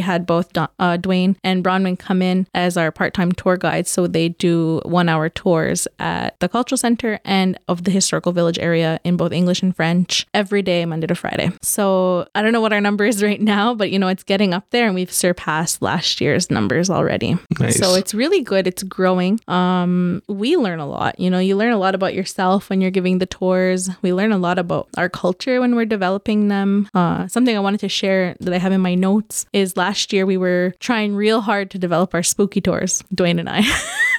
had 0.00 0.26
both 0.26 0.56
uh, 0.56 0.68
Dwayne 0.78 1.36
and 1.42 1.64
Bronwyn 1.64 1.98
come 1.98 2.22
in 2.22 2.46
as 2.54 2.76
our 2.76 2.90
part 2.92 3.14
time 3.14 3.32
tour 3.32 3.56
guides. 3.56 3.90
So 3.90 4.06
they 4.06 4.28
do 4.30 4.80
one 4.84 5.08
hour 5.08 5.28
tours 5.28 5.88
at 5.98 6.38
the 6.40 6.48
cultural 6.48 6.76
center 6.76 7.18
and 7.24 7.58
of 7.68 7.84
the 7.84 7.90
historical 7.90 8.32
village 8.32 8.58
area 8.58 9.00
in 9.04 9.16
both 9.16 9.32
English 9.32 9.62
and 9.62 9.74
French 9.74 10.26
every 10.34 10.62
day, 10.62 10.84
Monday 10.84 11.06
to 11.06 11.13
Friday. 11.14 11.52
So 11.62 12.26
I 12.34 12.42
don't 12.42 12.52
know 12.52 12.60
what 12.60 12.72
our 12.72 12.80
number 12.80 13.04
is 13.04 13.22
right 13.22 13.40
now, 13.40 13.74
but 13.74 13.90
you 13.90 13.98
know, 13.98 14.08
it's 14.08 14.22
getting 14.22 14.54
up 14.54 14.68
there 14.70 14.86
and 14.86 14.94
we've 14.94 15.12
surpassed 15.12 15.82
last 15.82 16.20
year's 16.20 16.50
numbers 16.50 16.90
already. 16.90 17.36
Nice. 17.58 17.78
So 17.78 17.94
it's 17.94 18.14
really 18.14 18.42
good. 18.42 18.66
It's 18.66 18.82
growing. 18.82 19.40
Um, 19.48 20.22
we 20.28 20.56
learn 20.56 20.80
a 20.80 20.86
lot. 20.86 21.18
You 21.18 21.30
know, 21.30 21.38
you 21.38 21.56
learn 21.56 21.72
a 21.72 21.78
lot 21.78 21.94
about 21.94 22.14
yourself 22.14 22.70
when 22.70 22.80
you're 22.80 22.90
giving 22.90 23.18
the 23.18 23.26
tours. 23.26 23.90
We 24.02 24.12
learn 24.12 24.32
a 24.32 24.38
lot 24.38 24.58
about 24.58 24.88
our 24.96 25.08
culture 25.08 25.60
when 25.60 25.74
we're 25.76 25.84
developing 25.84 26.48
them. 26.48 26.88
Uh, 26.94 27.28
something 27.28 27.56
I 27.56 27.60
wanted 27.60 27.80
to 27.80 27.88
share 27.88 28.36
that 28.40 28.52
I 28.52 28.58
have 28.58 28.72
in 28.72 28.80
my 28.80 28.94
notes 28.94 29.46
is 29.52 29.76
last 29.76 30.12
year 30.12 30.26
we 30.26 30.36
were 30.36 30.74
trying 30.80 31.14
real 31.14 31.40
hard 31.40 31.70
to 31.72 31.78
develop 31.78 32.14
our 32.14 32.22
spooky 32.22 32.60
tours, 32.60 33.02
Dwayne 33.14 33.38
and 33.38 33.48
I. 33.48 33.62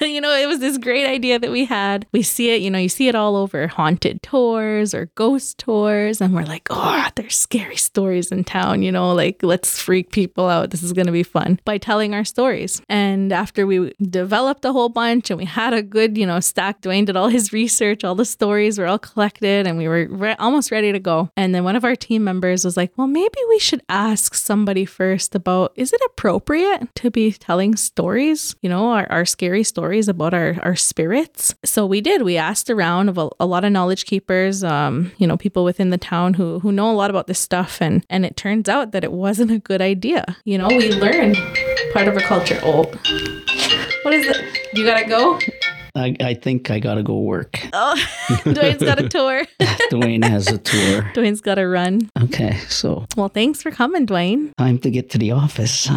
you 0.00 0.20
know, 0.20 0.34
it 0.34 0.46
was 0.46 0.58
this 0.60 0.78
great 0.78 1.06
idea 1.06 1.38
that 1.38 1.50
we 1.50 1.64
had. 1.64 2.06
We 2.12 2.22
see 2.22 2.50
it, 2.50 2.62
you 2.62 2.70
know, 2.70 2.78
you 2.78 2.88
see 2.88 3.08
it 3.08 3.14
all 3.14 3.36
over 3.36 3.66
haunted 3.68 4.22
tours 4.22 4.94
or 4.94 5.06
ghost 5.14 5.58
tours. 5.58 6.20
And 6.20 6.34
we're 6.34 6.44
like, 6.44 6.66
oh, 6.70 6.85
there's 7.16 7.36
scary 7.36 7.76
stories 7.76 8.30
in 8.30 8.44
town, 8.44 8.82
you 8.82 8.92
know, 8.92 9.12
like 9.12 9.42
let's 9.42 9.80
freak 9.80 10.10
people 10.12 10.48
out. 10.48 10.70
This 10.70 10.82
is 10.82 10.92
going 10.92 11.06
to 11.06 11.12
be 11.12 11.22
fun 11.22 11.58
by 11.64 11.78
telling 11.78 12.14
our 12.14 12.24
stories. 12.24 12.82
And 12.88 13.32
after 13.32 13.66
we 13.66 13.92
developed 14.02 14.64
a 14.64 14.72
whole 14.72 14.88
bunch 14.88 15.30
and 15.30 15.38
we 15.38 15.46
had 15.46 15.72
a 15.72 15.82
good, 15.82 16.16
you 16.16 16.26
know, 16.26 16.40
stack, 16.40 16.82
Dwayne 16.82 17.06
did 17.06 17.16
all 17.16 17.28
his 17.28 17.52
research, 17.52 18.04
all 18.04 18.14
the 18.14 18.24
stories 18.24 18.78
were 18.78 18.86
all 18.86 18.98
collected 18.98 19.66
and 19.66 19.78
we 19.78 19.88
were 19.88 20.06
re- 20.10 20.36
almost 20.38 20.70
ready 20.70 20.92
to 20.92 20.98
go. 20.98 21.30
And 21.36 21.54
then 21.54 21.64
one 21.64 21.76
of 21.76 21.84
our 21.84 21.96
team 21.96 22.24
members 22.24 22.64
was 22.64 22.76
like, 22.76 22.92
well, 22.96 23.06
maybe 23.06 23.38
we 23.48 23.58
should 23.58 23.82
ask 23.88 24.34
somebody 24.34 24.84
first 24.84 25.34
about 25.34 25.72
is 25.76 25.92
it 25.92 26.00
appropriate 26.06 26.94
to 26.96 27.10
be 27.10 27.32
telling 27.32 27.76
stories, 27.76 28.54
you 28.60 28.68
know, 28.68 28.90
our, 28.90 29.10
our 29.10 29.24
scary 29.24 29.64
stories 29.64 30.08
about 30.08 30.34
our, 30.34 30.56
our 30.62 30.76
spirits? 30.76 31.54
So 31.64 31.86
we 31.86 32.00
did. 32.00 32.22
We 32.22 32.36
asked 32.36 32.70
around 32.70 33.08
of 33.08 33.18
a, 33.18 33.28
a 33.40 33.46
lot 33.46 33.64
of 33.64 33.72
knowledge 33.72 34.06
keepers, 34.06 34.62
um, 34.62 35.12
you 35.18 35.26
know, 35.26 35.36
people 35.36 35.64
within 35.64 35.90
the 35.90 35.98
town 35.98 36.34
who 36.34 36.58
who 36.60 36.72
know 36.76 36.90
a 36.90 36.94
lot 36.94 37.10
about 37.10 37.26
this 37.26 37.38
stuff. 37.40 37.80
And 37.82 38.04
and 38.08 38.24
it 38.24 38.36
turns 38.36 38.68
out 38.68 38.92
that 38.92 39.02
it 39.02 39.12
wasn't 39.12 39.50
a 39.50 39.58
good 39.58 39.80
idea. 39.82 40.24
You 40.44 40.58
know, 40.58 40.68
we 40.68 40.92
learn 40.92 41.34
part 41.92 42.06
of 42.08 42.14
our 42.14 42.20
culture. 42.20 42.58
Oh, 42.62 42.84
what 44.02 44.14
is 44.14 44.26
it? 44.28 44.44
You 44.74 44.84
gotta 44.86 45.06
go? 45.08 45.38
I, 45.96 46.14
I 46.20 46.34
think 46.34 46.70
I 46.70 46.78
gotta 46.78 47.02
go 47.02 47.18
work. 47.20 47.58
Oh, 47.72 47.96
Dwayne's 48.44 48.82
got 48.84 49.00
a 49.00 49.08
tour. 49.16 49.44
Dwayne 49.90 50.22
has 50.24 50.46
a 50.48 50.58
tour. 50.58 51.02
Dwayne's 51.14 51.40
got 51.40 51.54
to 51.54 51.66
run. 51.66 52.10
Okay, 52.24 52.58
so 52.68 53.06
Well, 53.16 53.30
thanks 53.30 53.62
for 53.62 53.70
coming, 53.70 54.06
Dwayne. 54.06 54.52
time 54.58 54.78
to 54.80 54.90
get 54.90 55.08
to 55.10 55.18
the 55.18 55.32
office. 55.32 55.88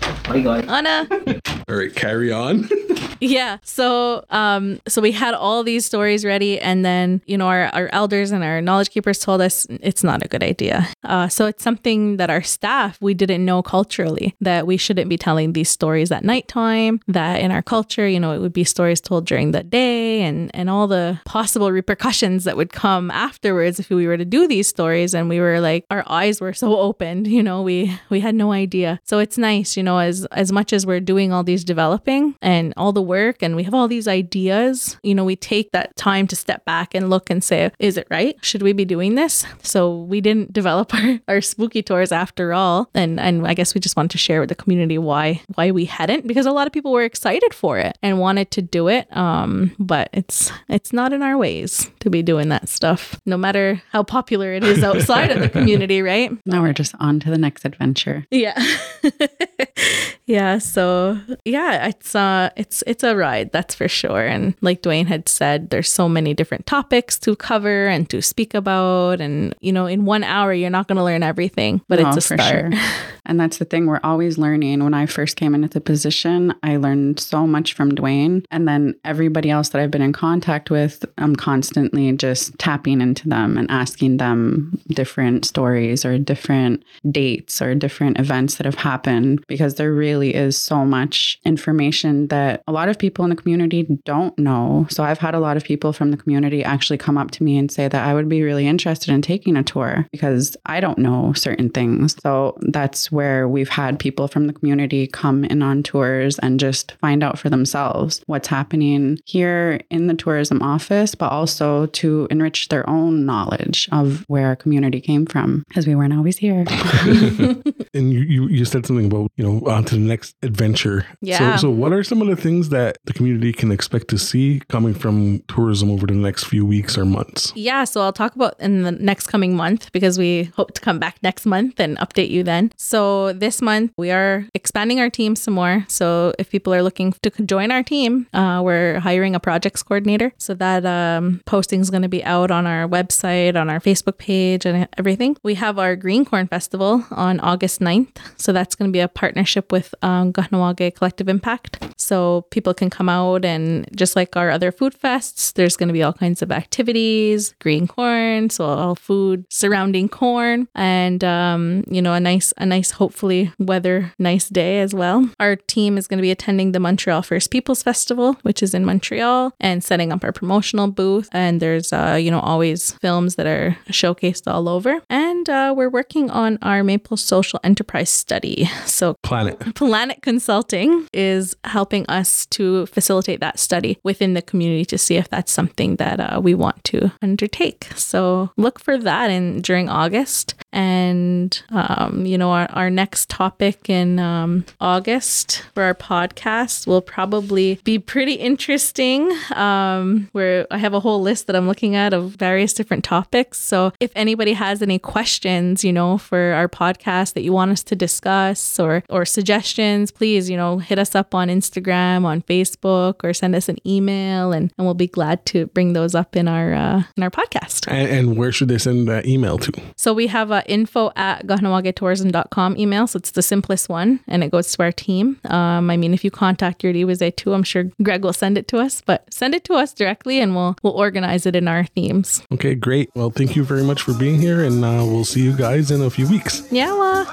Bye, 0.00 0.40
guys. 0.40 0.64
Anna. 0.68 1.06
All 1.68 1.76
right, 1.76 1.94
carry 1.94 2.32
on. 2.32 2.68
Yeah. 3.20 3.58
So 3.62 4.24
um 4.30 4.80
so 4.86 5.00
we 5.00 5.12
had 5.12 5.34
all 5.34 5.62
these 5.62 5.86
stories 5.86 6.24
ready 6.24 6.60
and 6.60 6.84
then, 6.84 7.22
you 7.26 7.38
know, 7.38 7.46
our, 7.46 7.66
our 7.68 7.88
elders 7.92 8.32
and 8.32 8.44
our 8.44 8.60
knowledge 8.60 8.90
keepers 8.90 9.18
told 9.18 9.40
us 9.40 9.66
it's 9.70 10.04
not 10.04 10.22
a 10.24 10.28
good 10.28 10.42
idea. 10.42 10.88
Uh 11.04 11.28
so 11.28 11.46
it's 11.46 11.62
something 11.62 12.18
that 12.18 12.28
our 12.28 12.42
staff 12.42 12.98
we 13.00 13.14
didn't 13.14 13.44
know 13.44 13.62
culturally 13.62 14.34
that 14.40 14.66
we 14.66 14.76
shouldn't 14.76 15.08
be 15.08 15.16
telling 15.16 15.52
these 15.52 15.70
stories 15.70 16.10
at 16.10 16.24
nighttime, 16.24 17.00
that 17.08 17.40
in 17.40 17.50
our 17.50 17.62
culture, 17.62 18.06
you 18.06 18.20
know, 18.20 18.32
it 18.32 18.40
would 18.40 18.52
be 18.52 18.64
stories 18.64 19.00
told 19.00 19.24
during 19.26 19.52
the 19.52 19.62
day 19.62 20.20
and 20.22 20.50
and 20.54 20.68
all 20.68 20.86
the 20.86 21.18
possible 21.24 21.70
repercussions 21.72 22.44
that 22.44 22.56
would 22.56 22.72
come 22.72 23.10
afterwards 23.10 23.80
if 23.80 23.88
we 23.88 24.06
were 24.06 24.18
to 24.18 24.24
do 24.24 24.46
these 24.46 24.68
stories 24.68 25.14
and 25.14 25.28
we 25.30 25.40
were 25.40 25.60
like 25.60 25.86
our 25.90 26.04
eyes 26.08 26.40
were 26.40 26.52
so 26.52 26.76
opened, 26.78 27.26
you 27.26 27.42
know, 27.42 27.62
we 27.62 27.96
we 28.10 28.20
had 28.20 28.34
no 28.34 28.52
idea. 28.52 29.00
So 29.04 29.18
it's 29.18 29.38
nice, 29.38 29.76
you 29.76 29.82
know, 29.84 29.98
as 29.98 30.24
as 30.26 30.50
much 30.52 30.72
as 30.72 30.86
we're 30.86 31.00
doing 31.00 31.32
all 31.32 31.44
these 31.44 31.64
developing 31.64 32.34
and 32.42 32.72
all 32.76 32.92
the 32.92 33.02
work 33.02 33.42
and 33.42 33.56
we 33.56 33.62
have 33.64 33.74
all 33.74 33.88
these 33.88 34.08
ideas, 34.08 34.96
you 35.02 35.14
know, 35.14 35.24
we 35.24 35.36
take 35.36 35.72
that 35.72 35.94
time 35.96 36.26
to 36.28 36.36
step 36.36 36.64
back 36.64 36.94
and 36.94 37.10
look 37.10 37.30
and 37.30 37.44
say, 37.44 37.70
is 37.78 37.96
it 37.96 38.06
right? 38.10 38.36
Should 38.42 38.62
we 38.62 38.72
be 38.72 38.84
doing 38.84 39.14
this? 39.14 39.44
So 39.62 40.02
we 40.02 40.20
didn't 40.20 40.52
develop 40.60 40.94
our, 40.94 41.20
our 41.28 41.40
spooky 41.40 41.82
tours 41.82 42.12
after 42.12 42.52
all. 42.52 42.88
And 42.94 43.20
and 43.20 43.46
I 43.46 43.54
guess 43.54 43.74
we 43.74 43.80
just 43.80 43.96
wanted 43.96 44.10
to 44.12 44.18
share 44.18 44.40
with 44.40 44.48
the 44.48 44.54
community 44.54 44.98
why 44.98 45.42
why 45.54 45.70
we 45.70 45.84
hadn't 45.84 46.26
because 46.26 46.46
a 46.46 46.52
lot 46.52 46.66
of 46.66 46.72
people 46.72 46.92
were 46.92 47.04
excited 47.04 47.54
for 47.54 47.78
it 47.78 47.98
and 48.02 48.18
wanted 48.18 48.50
to 48.52 48.62
do 48.62 48.88
it. 48.88 49.14
Um, 49.16 49.74
but 49.78 50.10
it's 50.12 50.50
it's 50.68 50.92
not 50.92 51.12
in 51.12 51.22
our 51.22 51.36
ways 51.36 51.90
to 52.00 52.10
be 52.10 52.22
doing 52.22 52.48
that 52.48 52.68
stuff, 52.68 53.20
no 53.26 53.36
matter 53.36 53.82
how 53.90 54.02
popular 54.02 54.52
it 54.52 54.64
is 54.64 54.82
outside 54.88 55.30
of 55.30 55.40
the 55.40 55.48
community, 55.48 56.02
right? 56.02 56.30
Now 56.46 56.62
we're 56.62 56.72
just 56.72 56.94
on 56.98 57.20
to 57.20 57.30
the 57.30 57.38
next 57.38 57.64
adventure. 57.64 58.26
Yeah. 58.30 58.54
yeah, 60.26 60.58
so 60.58 61.18
yeah, 61.44 61.88
it's 61.88 62.14
uh 62.14 62.50
it's 62.56 62.82
it's 62.86 63.02
a 63.02 63.16
ride, 63.16 63.50
that's 63.52 63.74
for 63.74 63.88
sure. 63.88 64.26
And 64.26 64.54
like 64.60 64.82
Dwayne 64.82 65.06
had 65.06 65.28
said, 65.28 65.70
there's 65.70 65.92
so 65.92 66.08
many 66.08 66.34
different 66.34 66.66
topics 66.66 67.18
to 67.20 67.34
cover 67.36 67.86
and 67.86 68.08
to 68.10 68.22
speak 68.22 68.54
about 68.54 69.20
and 69.20 69.54
you 69.60 69.72
know, 69.72 69.86
in 69.86 70.04
1 70.04 70.24
hour 70.24 70.52
you're 70.52 70.70
not 70.70 70.88
going 70.88 70.96
to 70.98 71.04
learn 71.04 71.22
everything, 71.22 71.80
but 71.88 71.98
it's 71.98 72.16
a 72.16 72.20
for 72.20 72.36
start. 72.36 72.72
sure. 72.74 72.80
And 73.26 73.40
that's 73.40 73.56
the 73.56 73.64
thing, 73.64 73.86
we're 73.86 74.00
always 74.04 74.36
learning. 74.36 74.84
When 74.84 74.92
I 74.92 75.06
first 75.06 75.36
came 75.36 75.54
into 75.54 75.68
the 75.68 75.80
position, 75.80 76.52
I 76.62 76.76
learned 76.76 77.18
so 77.18 77.46
much 77.46 77.72
from 77.72 77.92
Dwayne. 77.92 78.44
And 78.50 78.68
then 78.68 78.94
everybody 79.02 79.48
else 79.48 79.70
that 79.70 79.80
I've 79.80 79.90
been 79.90 80.02
in 80.02 80.12
contact 80.12 80.70
with, 80.70 81.06
I'm 81.16 81.34
constantly 81.34 82.12
just 82.12 82.58
tapping 82.58 83.00
into 83.00 83.26
them 83.26 83.56
and 83.56 83.70
asking 83.70 84.18
them 84.18 84.78
different 84.88 85.46
stories 85.46 86.04
or 86.04 86.18
different 86.18 86.84
dates 87.10 87.62
or 87.62 87.74
different 87.74 88.18
events 88.20 88.56
that 88.56 88.66
have 88.66 88.74
happened 88.74 89.42
because 89.46 89.63
there 89.72 89.92
really 89.92 90.34
is 90.34 90.58
so 90.58 90.84
much 90.84 91.40
information 91.44 92.28
that 92.28 92.62
a 92.68 92.72
lot 92.72 92.90
of 92.90 92.98
people 92.98 93.24
in 93.24 93.30
the 93.30 93.36
community 93.36 93.86
don't 94.04 94.38
know. 94.38 94.86
So 94.90 95.02
I've 95.02 95.18
had 95.18 95.34
a 95.34 95.40
lot 95.40 95.56
of 95.56 95.64
people 95.64 95.94
from 95.94 96.10
the 96.10 96.18
community 96.18 96.62
actually 96.62 96.98
come 96.98 97.16
up 97.16 97.30
to 97.32 97.42
me 97.42 97.56
and 97.56 97.72
say 97.72 97.88
that 97.88 98.06
I 98.06 98.12
would 98.12 98.28
be 98.28 98.42
really 98.42 98.66
interested 98.66 99.10
in 99.10 99.22
taking 99.22 99.56
a 99.56 99.62
tour 99.62 100.06
because 100.12 100.56
I 100.66 100.80
don't 100.80 100.98
know 100.98 101.32
certain 101.32 101.70
things. 101.70 102.16
So 102.22 102.58
that's 102.60 103.10
where 103.10 103.48
we've 103.48 103.70
had 103.70 103.98
people 103.98 104.28
from 104.28 104.46
the 104.46 104.52
community 104.52 105.06
come 105.06 105.44
in 105.44 105.62
on 105.62 105.82
tours 105.82 106.38
and 106.40 106.60
just 106.60 106.92
find 107.00 107.22
out 107.22 107.38
for 107.38 107.48
themselves 107.48 108.22
what's 108.26 108.48
happening 108.48 109.18
here 109.24 109.80
in 109.90 110.06
the 110.06 110.14
tourism 110.14 110.60
office, 110.60 111.14
but 111.14 111.32
also 111.32 111.86
to 111.86 112.28
enrich 112.30 112.68
their 112.68 112.88
own 112.88 113.24
knowledge 113.24 113.88
of 113.92 114.24
where 114.28 114.48
our 114.48 114.56
community 114.56 115.00
came 115.00 115.24
from 115.24 115.64
because 115.68 115.86
we 115.86 115.94
weren't 115.94 116.12
always 116.12 116.36
here. 116.36 116.64
and 117.94 118.12
you, 118.12 118.20
you 118.20 118.48
you 118.48 118.64
said 118.64 118.86
something 118.86 119.06
about 119.06 119.30
you 119.36 119.44
know 119.44 119.53
on 119.66 119.84
to 119.84 119.94
the 119.94 120.00
next 120.00 120.36
adventure. 120.42 121.06
Yeah. 121.20 121.56
So 121.56 121.64
so 121.64 121.70
what 121.70 121.92
are 121.92 122.04
some 122.04 122.20
of 122.20 122.28
the 122.28 122.36
things 122.36 122.68
that 122.68 122.98
the 123.04 123.14
community 123.14 123.52
can 123.52 123.72
expect 123.72 124.08
to 124.08 124.18
see 124.18 124.60
coming 124.68 124.92
from 124.92 125.40
tourism 125.48 125.90
over 125.90 126.06
the 126.06 126.14
next 126.14 126.44
few 126.44 126.66
weeks 126.66 126.98
or 126.98 127.04
months? 127.04 127.52
Yeah, 127.56 127.84
so 127.84 128.02
I'll 128.02 128.12
talk 128.12 128.34
about 128.34 128.54
in 128.60 128.82
the 128.82 128.92
next 128.92 129.28
coming 129.28 129.56
month 129.56 129.90
because 129.92 130.18
we 130.18 130.52
hope 130.56 130.74
to 130.74 130.80
come 130.82 130.98
back 130.98 131.16
next 131.22 131.46
month 131.46 131.80
and 131.80 131.96
update 131.98 132.28
you 132.28 132.42
then. 132.42 132.70
So 132.76 133.32
this 133.32 133.62
month 133.62 133.92
we 133.96 134.10
are 134.10 134.46
expanding 134.54 135.00
our 135.00 135.08
team 135.08 135.36
some 135.36 135.54
more. 135.54 135.86
So 135.88 136.34
if 136.38 136.50
people 136.50 136.74
are 136.74 136.82
looking 136.82 137.12
to 137.22 137.30
join 137.30 137.70
our 137.70 137.82
team, 137.82 138.26
uh, 138.34 138.60
we're 138.62 139.00
hiring 139.00 139.34
a 139.34 139.40
projects 139.40 139.82
coordinator. 139.82 140.32
So 140.38 140.52
that 140.54 140.84
um, 140.84 141.40
posting 141.46 141.80
is 141.80 141.88
going 141.88 142.02
to 142.02 142.08
be 142.08 142.22
out 142.24 142.50
on 142.50 142.66
our 142.66 142.86
website, 142.86 143.56
on 143.56 143.70
our 143.70 143.80
Facebook 143.80 144.18
page, 144.18 144.66
and 144.66 144.86
everything. 144.98 145.36
We 145.42 145.54
have 145.54 145.78
our 145.78 145.96
Green 145.96 146.26
Corn 146.26 146.46
Festival 146.46 147.06
on 147.10 147.40
August 147.40 147.80
9th. 147.80 148.18
So 148.36 148.52
that's 148.52 148.74
going 148.74 148.90
to 148.90 148.92
be 148.92 149.00
a 149.00 149.08
partnership 149.08 149.43
with 149.70 149.94
um, 150.02 150.32
Collective 150.32 151.28
Impact. 151.28 151.84
So 151.96 152.42
people 152.50 152.74
can 152.74 152.90
come 152.90 153.08
out 153.08 153.44
and 153.44 153.86
just 153.96 154.16
like 154.16 154.36
our 154.36 154.50
other 154.50 154.72
food 154.72 154.94
fests, 154.98 155.52
there's 155.54 155.76
going 155.76 155.88
to 155.88 155.92
be 155.92 156.02
all 156.02 156.12
kinds 156.12 156.42
of 156.42 156.50
activities, 156.50 157.54
green 157.60 157.86
corn, 157.86 158.50
so 158.50 158.64
all 158.64 158.94
food 158.94 159.44
surrounding 159.50 160.08
corn, 160.08 160.68
and 160.74 161.22
um, 161.24 161.84
you 161.88 162.02
know 162.02 162.14
a 162.14 162.20
nice 162.20 162.52
a 162.58 162.66
nice 162.66 162.90
hopefully 162.92 163.52
weather 163.58 164.12
nice 164.18 164.48
day 164.48 164.80
as 164.80 164.94
well. 164.94 165.28
Our 165.40 165.56
team 165.56 165.96
is 165.98 166.06
going 166.06 166.18
to 166.18 166.22
be 166.22 166.30
attending 166.30 166.72
the 166.72 166.80
Montreal 166.80 167.22
First 167.22 167.50
Peoples 167.50 167.82
Festival, 167.82 168.34
which 168.42 168.62
is 168.62 168.74
in 168.74 168.84
Montreal, 168.84 169.52
and 169.60 169.82
setting 169.82 170.12
up 170.12 170.24
our 170.24 170.32
promotional 170.32 170.88
booth. 170.88 171.28
And 171.32 171.60
there's 171.60 171.92
uh, 171.92 172.18
you 172.20 172.30
know 172.30 172.40
always 172.40 172.92
films 172.92 173.36
that 173.36 173.46
are 173.46 173.76
showcased 173.88 174.50
all 174.50 174.68
over, 174.68 175.00
and 175.08 175.48
uh, 175.48 175.74
we're 175.76 175.90
working 175.90 176.30
on 176.30 176.58
our 176.62 176.82
Maple 176.84 177.16
Social 177.16 177.60
Enterprise 177.64 178.10
study. 178.10 178.68
So 178.94 179.16
Planet. 179.34 179.74
Planet 179.74 180.22
Consulting 180.22 181.08
is 181.12 181.56
helping 181.64 182.06
us 182.06 182.46
to 182.46 182.86
facilitate 182.86 183.40
that 183.40 183.58
study 183.58 183.98
within 184.04 184.34
the 184.34 184.42
community 184.42 184.84
to 184.84 184.96
see 184.96 185.16
if 185.16 185.28
that's 185.28 185.50
something 185.50 185.96
that 185.96 186.20
uh, 186.20 186.40
we 186.40 186.54
want 186.54 186.82
to 186.84 187.10
undertake. 187.20 187.88
So 187.96 188.50
look 188.56 188.78
for 188.78 188.96
that 188.96 189.30
in 189.30 189.60
during 189.60 189.88
August. 189.88 190.54
And 190.74 191.62
um, 191.70 192.26
you 192.26 192.36
know, 192.36 192.50
our, 192.50 192.66
our 192.72 192.90
next 192.90 193.30
topic 193.30 193.88
in 193.88 194.18
um, 194.18 194.66
August 194.80 195.62
for 195.72 195.84
our 195.84 195.94
podcast 195.94 196.88
will 196.88 197.00
probably 197.00 197.80
be 197.84 198.00
pretty 198.00 198.34
interesting. 198.34 199.30
Um, 199.54 200.28
where 200.32 200.66
I 200.72 200.78
have 200.78 200.92
a 200.92 200.98
whole 200.98 201.22
list 201.22 201.46
that 201.46 201.54
I'm 201.54 201.68
looking 201.68 201.94
at 201.94 202.12
of 202.12 202.30
various 202.30 202.74
different 202.74 203.04
topics. 203.04 203.58
So 203.60 203.92
if 204.00 204.10
anybody 204.16 204.52
has 204.54 204.82
any 204.82 204.98
questions, 204.98 205.84
you 205.84 205.92
know, 205.92 206.18
for 206.18 206.52
our 206.54 206.68
podcast 206.68 207.34
that 207.34 207.42
you 207.42 207.52
want 207.52 207.70
us 207.70 207.84
to 207.84 207.94
discuss 207.94 208.80
or 208.80 209.04
or 209.08 209.24
suggestions, 209.24 210.10
please, 210.10 210.50
you 210.50 210.56
know, 210.56 210.78
hit 210.78 210.98
us 210.98 211.14
up 211.14 211.36
on 211.36 211.48
Instagram, 211.48 212.24
on 212.24 212.42
Facebook, 212.42 213.22
or 213.22 213.32
send 213.32 213.54
us 213.54 213.68
an 213.68 213.78
email, 213.86 214.52
and, 214.52 214.72
and 214.76 214.86
we'll 214.86 214.94
be 214.94 215.06
glad 215.06 215.46
to 215.46 215.66
bring 215.68 215.92
those 215.92 216.16
up 216.16 216.34
in 216.34 216.48
our 216.48 216.74
uh, 216.74 217.02
in 217.16 217.22
our 217.22 217.30
podcast. 217.30 217.86
And, 217.86 218.10
and 218.10 218.36
where 218.36 218.50
should 218.50 218.66
they 218.66 218.78
send 218.78 219.06
that 219.06 219.26
email 219.26 219.56
to? 219.58 219.72
So 219.96 220.12
we 220.12 220.26
have 220.26 220.50
a 220.50 220.63
info 220.66 221.12
at 221.16 221.46
kahnawaketourism.com 221.46 222.76
email. 222.76 223.06
So 223.06 223.18
it's 223.18 223.32
the 223.32 223.42
simplest 223.42 223.88
one 223.88 224.20
and 224.26 224.42
it 224.44 224.50
goes 224.50 224.72
to 224.76 224.82
our 224.82 224.92
team. 224.92 225.40
Um, 225.46 225.90
I 225.90 225.96
mean, 225.96 226.14
if 226.14 226.24
you 226.24 226.30
contact 226.30 226.82
your 226.82 226.92
DWZ 226.92 227.36
too, 227.36 227.54
I'm 227.54 227.62
sure 227.62 227.84
Greg 228.02 228.24
will 228.24 228.32
send 228.32 228.58
it 228.58 228.68
to 228.68 228.78
us, 228.78 229.02
but 229.04 229.32
send 229.32 229.54
it 229.54 229.64
to 229.64 229.74
us 229.74 229.92
directly 229.92 230.40
and 230.40 230.54
we'll, 230.54 230.76
we'll 230.82 230.94
organize 230.94 231.46
it 231.46 231.56
in 231.56 231.68
our 231.68 231.84
themes. 231.84 232.42
Okay, 232.52 232.74
great. 232.74 233.10
Well, 233.14 233.30
thank 233.30 233.56
you 233.56 233.64
very 233.64 233.82
much 233.82 234.02
for 234.02 234.14
being 234.14 234.40
here, 234.40 234.64
and 234.64 234.84
uh, 234.84 235.04
we'll 235.04 235.24
see 235.24 235.42
you 235.42 235.56
guys 235.56 235.90
in 235.90 236.02
a 236.02 236.10
few 236.10 236.28
weeks. 236.28 236.66
Yeah. 236.70 236.92
well. 236.92 237.24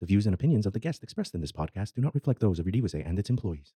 The 0.00 0.06
views 0.06 0.26
and 0.26 0.34
opinions 0.34 0.64
of 0.64 0.72
the 0.72 0.78
guests 0.78 1.02
expressed 1.02 1.34
in 1.34 1.40
this 1.40 1.52
podcast 1.52 1.94
do 1.94 2.00
not 2.00 2.14
reflect 2.14 2.40
those 2.40 2.58
of 2.58 2.66
Iorì:wase 2.66 3.02
and 3.04 3.18
its 3.18 3.30
employees. 3.30 3.74